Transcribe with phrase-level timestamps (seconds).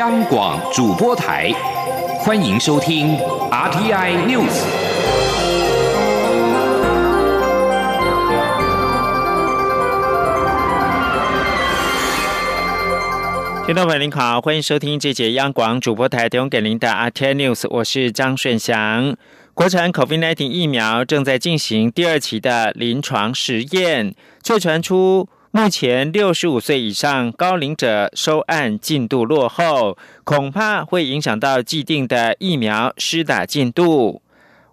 [0.00, 1.52] 央广主播台，
[2.18, 3.16] 欢迎收听
[3.48, 4.50] RTI News。
[13.64, 19.16] 听众朋友您好，欢迎收听这节央广主播台提供给您的 RTI News，我是张顺祥。
[19.54, 25.28] 国产 COVID-19 疫苗正在进行第二期的临床实验，却传出。
[25.56, 34.20] 目前六十五岁以上高龄者收案进度落后，恐怕会影响到既定的疫苗施打进度。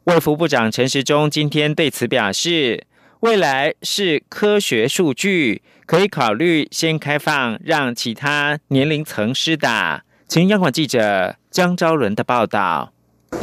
[0.05, 2.88] 卫福部长陈时中今天对此表示，
[3.20, 10.02] 未来是科学数据，可以考虑先开放让其他年龄层施打。
[10.27, 12.91] 请央广记者江昭伦的报道。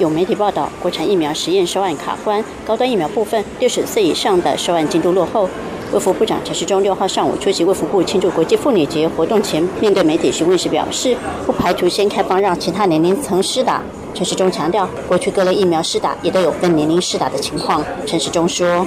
[0.01, 5.49] 有媒体报道，国产疫苗实验收案卡关，高端疫苗部分六十岁以上的收案进度落后。
[5.91, 13.83] 卫福部长陈时中六号上午出席卫福部庆祝国际妇女节活动前，面对媒体询问时表示，不排除先开放让其他年龄层施打。
[14.15, 17.83] 陈时中强调，过去各类疫苗施打也都有分年龄施打的情况。
[18.07, 18.87] 陈时中说。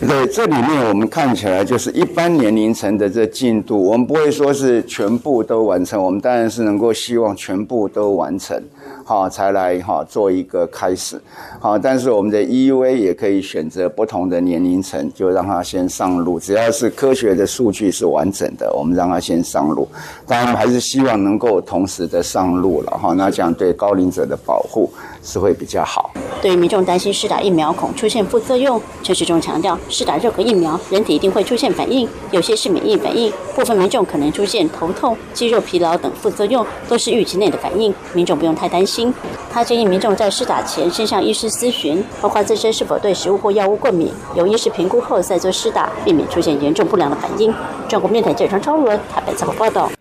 [0.00, 8.62] 对，这里面我们看起来就是一般年龄层的这进度，我们不会说是全部都完成，我们当然是能够希望全部都完成，
[9.04, 11.20] 好才来哈做一个开始，
[11.58, 19.88] 好，但是我们的 EUA 也可以选择不同的年龄层，就让它先上路，只要是科学的数据是完整的，我们让它先上路，
[20.26, 26.12] 当然还是希望能够同时的上路了哈，那这样对高龄者的保护是会比较好。
[26.42, 29.78] 对于民众担心施打疫苗恐出现副作用，陈时中强调。
[29.88, 39.12] 施打任何疫苗，人体一定会出现反应，有些是免疫反应，部分民众可能出现头痛、肌肉疲劳等副作用，都是预期内的反应，民众不用太担心。
[39.52, 47.52] 他建议民众在施打前先向医师咨询，包括自身是否对食物或药物过敏，由医师评估后再做施打，避免出现严重不良的反应。
[47.88, 49.95] 中国面台记者超伦台北采访报道。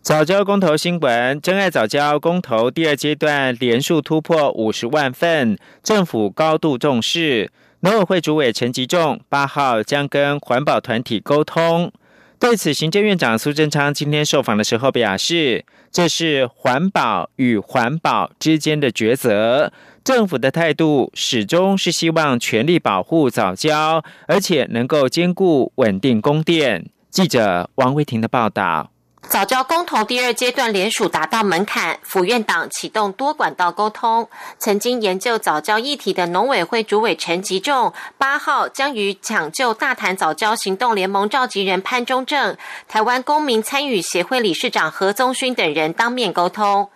[0.00, 7.50] 早教公投新闻：真爱早教公投第二阶段连数突破五十万份，政府高度重视。
[7.80, 11.92] 农委会主委陈吉仲八号将跟环保团体沟通。
[12.38, 19.72] 对此，行政院长苏贞昌今天受访的时候表示，这是环保与环保之间的抉择。
[20.02, 26.86] 政府的态度始终是希望全力保护早教，而且能够兼顾稳定供电。
[27.10, 28.90] 记者王维婷的报道。
[29.28, 34.26] 早教公投第二阶段联署达到门槛，府院党启动多管道沟通。
[34.58, 42.56] 曾经研究早教议题的农委会主委陈吉仲，八号将与抢救大潭早教行动联盟召集人潘中正、
[42.88, 46.88] 台湾公民参与协会理事长何宗勋等人当面沟通。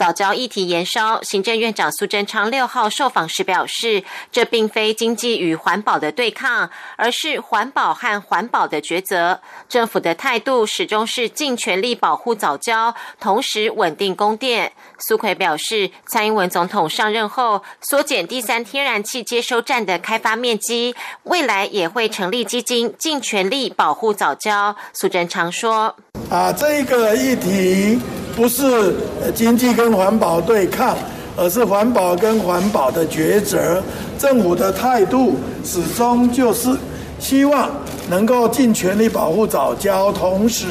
[0.00, 4.02] 早教议题延烧，行政院长苏贞昌六号受访时表示，
[4.32, 9.42] 这并非经济与环保的对抗，而是环保和环保的抉择。
[9.68, 14.72] 政府的态度始终是尽全力保护早教，同时稳定供电。
[14.98, 20.94] 苏奎表示，蔡英文总统上任后缩减第三天然气接收站的开发面积，
[21.24, 24.74] 未来也会成立基金，尽全力保护早教。
[24.94, 25.94] 苏贞昌说
[26.28, 27.98] ：“啊，这个议题。”
[28.36, 28.94] 不是
[29.34, 30.96] 经济跟环保对抗，
[31.36, 33.82] 而是环保跟环保的抉择。
[34.18, 36.70] 政府的态度始终就是
[37.18, 37.68] 希望
[38.08, 40.64] 能够尽全力保护早教，同时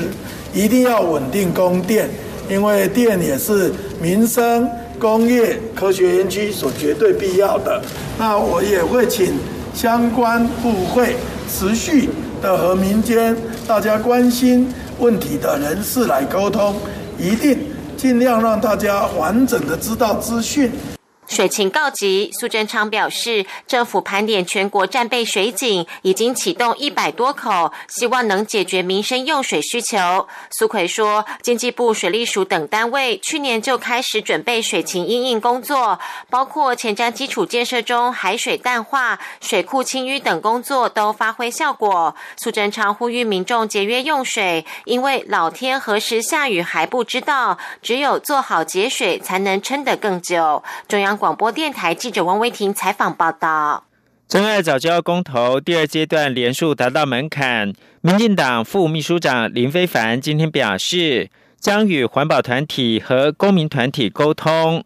[0.51, 2.09] 一定要稳定供电，
[2.49, 3.71] 因为电也是
[4.01, 4.67] 民生、
[4.97, 7.79] 工业、科学园区所绝对必要的。
[8.17, 9.33] 那我也会请
[9.75, 11.16] 相关部会
[11.51, 12.09] 持续
[12.41, 13.35] 的和民间
[13.67, 16.75] 大家关心问题的人士来沟通。
[17.19, 17.59] 一定
[17.97, 20.71] 尽量让大家完整的知道资讯。
[21.29, 30.28] 水情告急，苏贞昌表示，政府盘点全国战备水井，已经启动一百多口，希望能解决民生用水需求。
[30.50, 36.00] 苏奎说，经济部水利署等单位去年就开始准备水情应应工作，
[36.31, 42.16] 包括前瞻基础建设中海水淡化、水库清淤等工作都发挥效果。
[42.38, 50.64] 苏贞昌呼吁民众节约用水，因为老天何时下雨还不知道，只有做好节水，才能撑得更久。
[50.87, 51.18] 中央。
[51.19, 53.83] 广播电台记者王维婷采访报道：
[54.25, 61.29] 真爱早教公投第二阶段连数达到门槛，民进党副秘书长林非凡今天表示，
[61.59, 64.85] 将与环保团体和公民团体沟通。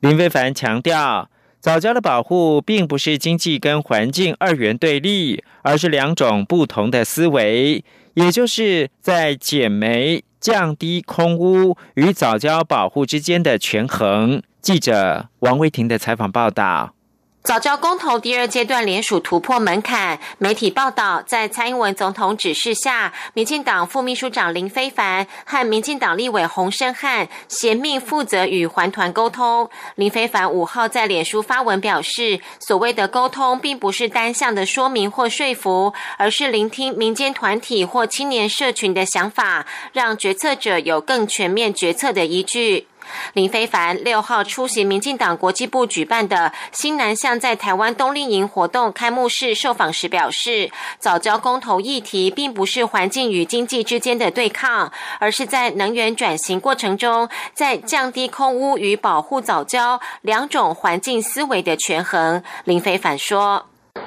[0.00, 1.30] 林非凡强调，
[1.60, 7.82] 早教的保护并不是经济跟环境二元对立，而是两种不同的思维，
[8.12, 14.42] 也就是在减煤、降低空屋与早交保护之间的权衡。
[14.62, 16.94] 记者王威婷的采访报道。
[17.42, 20.20] 早教公投第二阶段联署突破门槛。
[20.36, 29.70] 媒体报道，在蔡英文总统指示下，民进党副秘书长林非凡和民进党立委洪胜汉协命负责与环团沟通。
[29.94, 39.64] 林非凡五号在脸书发文表示，所谓的沟通并不是单向的说明或说服，而是聆听民间团体或青年社群的想法，
[39.94, 42.86] 让决策者有更全面决策的依据。
[43.32, 62.42] 林非凡六号出席民进党国际部举办的新南向在台湾冬令营活动开幕式受访时表示，早教公投议题并不是环境与经济之间的对抗，而是在能源转型过程中，在降低空污与保护早教两种环境思维的权衡。
[62.64, 63.66] 林非凡说。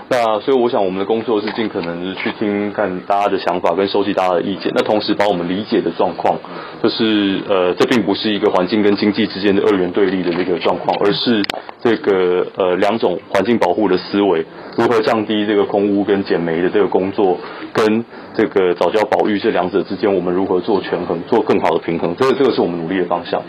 [0.10, 4.72] 那所以我想，我们的工作是尽可能是去听看大家的想法，跟收集大家的意见。
[4.76, 6.38] 那同时把我们理解的状况，
[6.84, 11.42] 就是呃，这并不是一个环境跟经济之间的二元对立的这个状况，而是
[11.82, 14.46] 这个呃两种环境保护的思维，
[14.78, 17.38] 如何降低这个空污跟减煤的这个工作，
[17.74, 22.16] 跟这个早教保育这两者之间，我们如何做权衡，做更好的平衡。
[22.18, 23.42] 这个这个是我们努力的方向。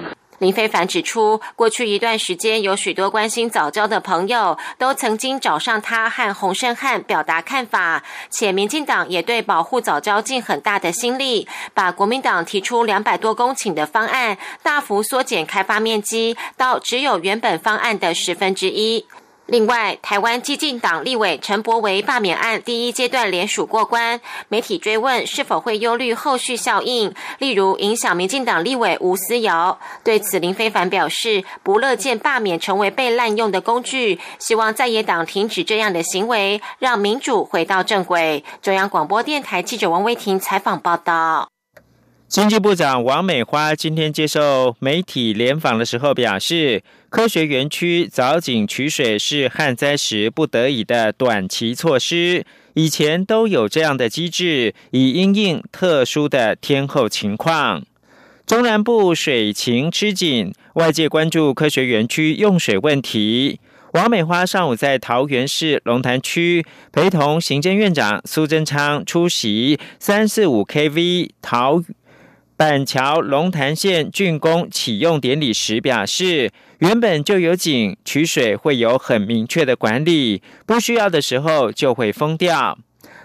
[0.45, 19.07] 林非凡指出，过去一段时间，有许多关心早教的朋友都曾经找上他和洪胜汉表达看法，且民进党也对保护早教尽很大的心力，把国民党提出两百多公顷的方案，大幅缩减开发面积，到只有原本方案的十分之一。
[19.47, 29.79] 另外，台湾激进党立委陈柏维罢免案第一阶段联署过关，媒体追问是否会忧虑后续效应，例如影响民进党立委吴思瑶。
[30.03, 38.43] 对此，林非凡表示不乐见罢免成为被滥用的工具，希望在野党停止这样的行为，让民主回到正轨。
[38.63, 41.54] 中央广播电台记者王威婷采访报道。
[42.27, 57.85] 经济部长王美花今天接受媒体联访的时候表示，科学园区凿井取水是旱灾时不得已的短期措施，以前都有这样的机制，以应应特殊的天候情况。
[58.47, 63.61] 中南部水情吃紧，外界关注科学园区用水问题。
[63.93, 71.81] 王美花上午在桃园市龙潭区陪同行政院长苏贞昌出席三四五 KV 桃。
[72.57, 82.79] 板桥龙潭线竣工启用典礼时表示，原本就有井取水会有很明确的管理，不需要的时候就会封掉。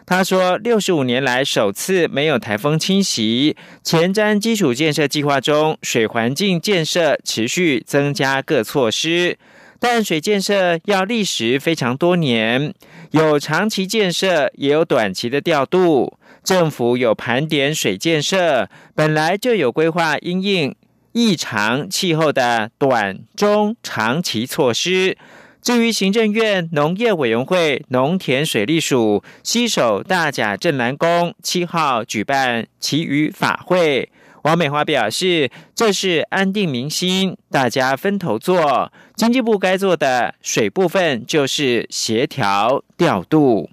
[0.07, 9.37] 他说，六十五年来首次没有台风侵袭，前瞻基础建设计划中水环境建设持续增加各措施，
[9.79, 12.73] 淡水建设要历时非常多年，
[13.11, 16.17] 有长期建设，也有短期的调度。
[16.43, 20.75] 政府有盘点水建设，本来就有规划因应
[21.13, 25.17] 异常气候的短、中、长期措施。
[25.61, 34.09] 至于行政院农业委员会农田水利署西首大甲镇南宫七号举办其余法会，
[34.44, 38.91] 王美华表示，这是安定民心，大家分头做。
[39.15, 43.69] 经济部该做的水部分就是协调调度。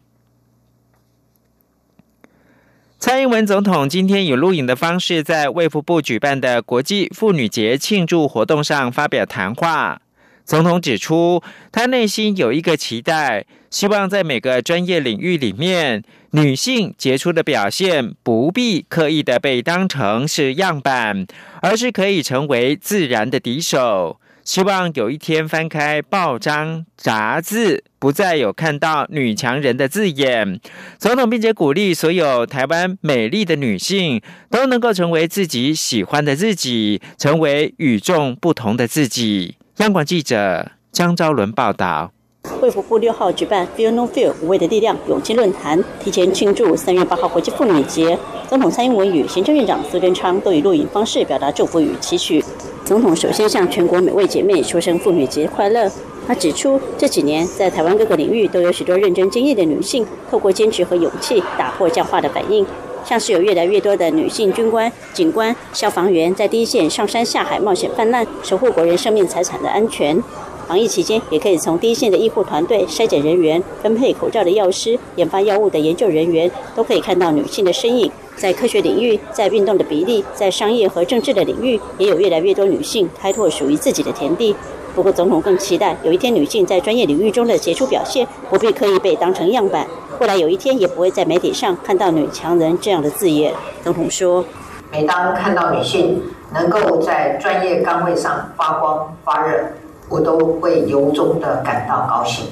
[2.98, 10.00] 蔡英文总统今天以录影的方式，在卫福部举办的国际妇女节庆祝活动上发表谈话。
[10.44, 21.26] 总统指出，他内心有一个期待，希望在每个专业领域里面，女性杰出的表现不必刻意的被当成是样板，
[21.60, 24.20] 而是可以成为自然的敌手。
[24.44, 30.60] 希望有一天翻开报章杂志，不再有看到“女强人”的字眼。
[30.98, 39.56] 总统并且鼓励所有台湾美丽的女性都能够成为自己喜欢的自己，成为与众不同的自己。
[39.78, 42.12] 央广记者张昭伦报道。
[42.60, 48.18] 卫福部六号举办 Feel No Fear 无畏的力量勇气论坛，提前庆祝三月八号国际妇女节。
[48.48, 52.44] 总统蔡英文与行政院长苏贞昌都以录影方式表达祝福与期许。
[52.84, 55.90] 总统首先向全国每位姐妹说声妇女节快乐。
[56.26, 62.66] 他指出，这几年在台湾各个领域都有许多认真敬业的女性，透过坚持和勇气打破僵化的反应。
[63.04, 70.20] 像是有越来越多的女性军官、警官、消防员在第一线上山下海冒险泛滥，守护国人生命财产的安全。
[70.66, 78.10] 防疫期间，也可以从第一线的医护团队、筛检人员、分配口罩的药师、研发药物的研究人员，都可以看到女性的身影。
[78.36, 84.54] 在科学领域，在运动的比例，在商业和政治的领域，也有越来越多女性开拓属于自己的田地。
[84.94, 89.86] 不过，总统更期待有一天女性在专业领域中的杰出表现，不必刻意被当成样板。
[90.20, 93.52] 未来有一天，也不会在媒体上看到“女强人”这样的字眼。
[93.84, 94.44] 总统说
[94.90, 99.66] ：“每当看到女性能够在专业岗位上发光发热，
[100.08, 102.46] 我都会由衷的感到高兴。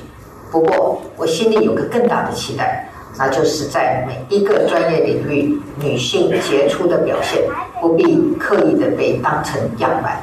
[0.51, 7.43] 不过我心里有个更大的期待，那就是在每一个专业领域，女性杰出的表现
[7.81, 10.21] 不必刻意的被当成样板，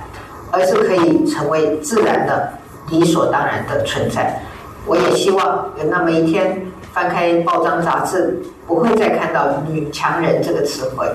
[0.51, 2.53] 而是可以成为自然的、
[2.89, 4.41] 理所当然的存在。
[4.85, 11.07] 我也希望有那么一天，翻开报章杂志，不会再看到“女强人”这个词汇，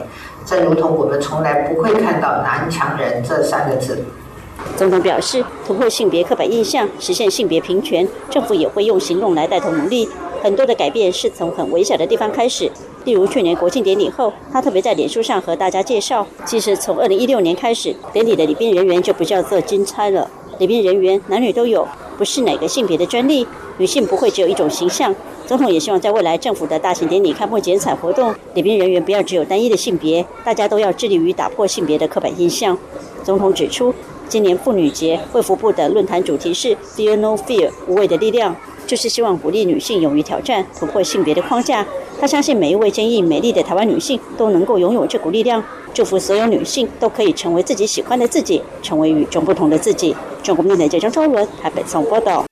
[0.45, 4.05] 正如同我们从来不会看到“男强人”这三个字。
[4.77, 10.09] 总统表示，突破性别刻板印象，实现性别平权，政府也会用行动来带头努力。
[10.43, 12.71] 很多的改变是从很微小的地方开始，
[13.05, 23.47] 例如去年国庆典礼后，他特别在脸书上和大家介绍，其实从二零一六年开始，典礼的礼宾人员就不叫做金钗了，礼宾人员男女都有，不是哪个性别的专利，
[23.79, 25.15] 女性不会只有一种形象。
[25.47, 32.77] 总统也希望在未来政府的大型典礼开幕剪彩活动，礼宾人员不要只有单一的性别，大家都要致力于打破性别的刻板印象。
[33.25, 33.95] 总统指出。
[34.29, 38.57] 今年妇女节，卫福部的论坛主题是 “Fear No Fear”，无畏的力量，
[38.87, 41.87] 就是希望鼓励女性勇于挑战，突破性别的框架。
[42.21, 45.63] 他相信每一位坚毅美丽的台湾女性都能够拥有这股力量。
[45.95, 50.15] 祝福所有女性都可以成为自己喜欢的自己，成为与众不同的自己。
[50.43, 52.45] 中国面台记者张伦台北送报道。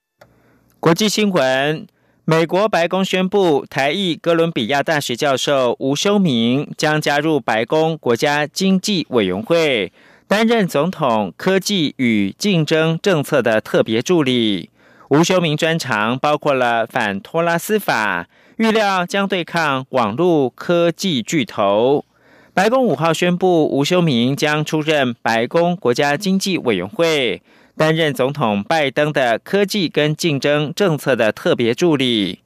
[0.81, 1.87] 国际新闻：
[2.25, 9.93] 美国白宫宣布，台裔哥伦比亚大学教授吴修明将加入白宫国家经济委员会。
[10.27, 14.71] 担任总统科技与竞争政策的特别助理，
[15.11, 18.27] 吴修明专长包括了反托拉斯法，
[18.57, 22.05] 预料将对抗网络科技巨头。
[22.53, 27.43] 白宫五号宣布，吴修明将出任白宫国家经济委员会，
[27.77, 32.41] 担任总统拜登的科技跟竞争政策的特别助理。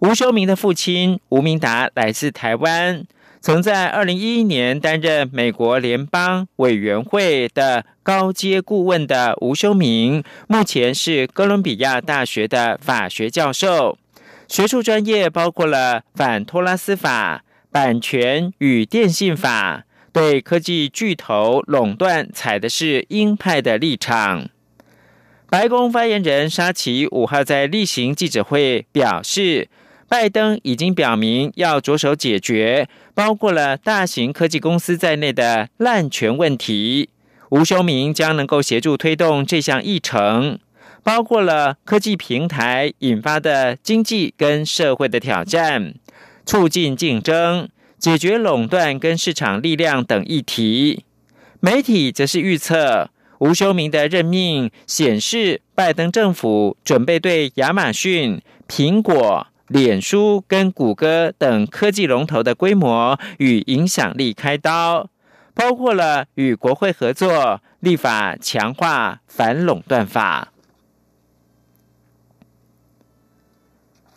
[0.00, 3.04] 吴修明的父亲吴明达来自台湾。
[3.42, 13.96] 曾在二零一一年担任美国联邦委员会的高阶顾问的吴修明，目前是哥伦比亚大学的法学教授，
[14.46, 24.50] 学术专业包括了反托拉斯法、版权与电信法，对科技巨头垄断采的是鹰派的立场。
[25.48, 29.68] 白宫发言人沙奇五号在例行记者会表示。
[30.10, 37.10] 拜登已经表明要着手解决包括了大型科技公司在内的滥权问题。
[37.50, 40.58] 吴修明将能够协助推动这项议程，
[41.04, 45.94] 包括了科技平台引发的经济跟社会的挑战，
[46.44, 51.04] 促进竞争、解决垄断跟市场力量等议题。
[51.60, 59.46] 媒体则是预测，吴修明的任命显示，拜登政府准备对亚马逊、苹果。
[59.70, 65.08] 脸书跟谷歌等科技龙头的规模与影响力开刀，
[65.54, 70.52] 包括了与国会合作立法强化反垄断法。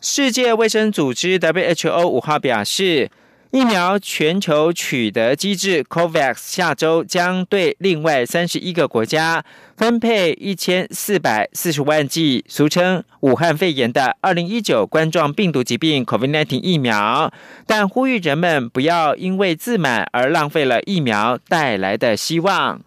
[0.01, 3.11] 世界卫生组织 WHO 五号表示。
[3.53, 9.45] 疫苗全球取得机制 COVAX 下周将对另外三十一个国家
[9.77, 17.31] 分配一千四百四十万剂，俗称武汉肺炎的二零一九冠状病毒疾病 COVID-19 疫苗，
[17.67, 22.81] 但呼吁人们不要因为自满而浪费了疫苗带来的希望。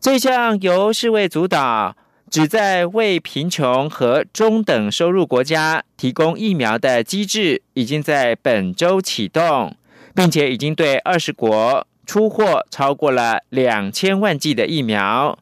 [0.00, 1.94] 这项由世卫主导。
[2.30, 9.76] 旨在为贫穷和中等收入国家提供疫苗的机制，已经在本周启动，
[10.14, 15.38] 并且已经对二十国出货超过了两千万剂的疫苗。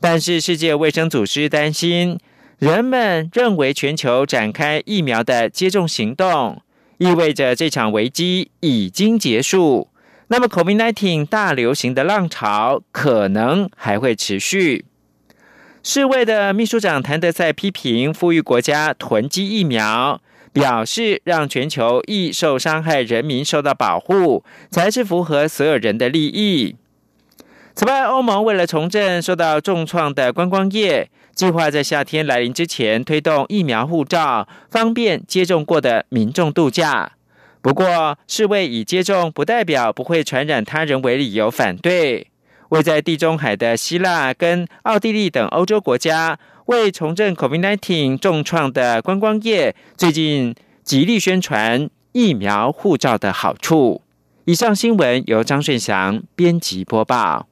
[0.00, 2.18] 但是，世界卫生组织担心，
[2.58, 6.60] 人们认为全球展开疫苗的接种行动，
[6.98, 9.88] 意味着这场危机已经结束。
[10.28, 14.86] 那么，COVID-19 大流行的浪潮可能还会持续。
[15.86, 20.18] 世卫的秘书长谭德赛批评富裕国家囤积疫苗，
[20.50, 26.76] 表示让全球易受伤害人民受到保护，才是符合所有人的利益。
[27.74, 37.12] 此外，欧盟为了重振受到重创的观光业，计划在夏天来临之前推动疫苗护照，方便接种过的民众度假。
[37.60, 42.28] 不过，世卫以接种不代表不会传染他人为理由反对。
[42.74, 50.52] 位在地中海的希腊跟奥地利等欧洲国家，为重振 COVID-19 重创的观光业，最近
[50.82, 54.02] 极力宣传疫苗护照的好处。
[54.46, 57.46] 以上新闻由张顺祥编辑播报。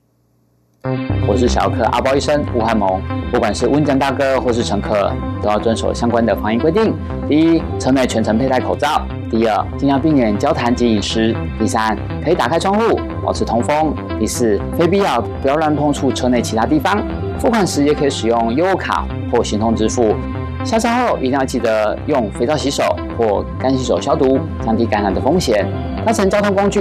[1.28, 3.00] 我是小客阿包医生吴汉蒙。
[3.30, 6.92] 不管是温江大哥或是乘客，都要遵守相关的防疫规定。
[7.28, 17.00] 第一，车内全程佩戴口罩；第二，尽量避免交谈及饮食；第三，可以打开窗户，保持通风；第四，非必要不要乱碰触车内其他地方。
[17.38, 20.16] 付款时也可以使用优卡或行动支付。
[20.64, 22.84] 下车后一定要记得用肥皂洗手
[23.16, 25.66] 或干洗手消毒，降低感染的风险。
[26.04, 26.80] 搭乘交通工具